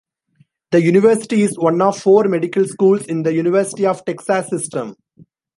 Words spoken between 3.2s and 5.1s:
the University of Texas System.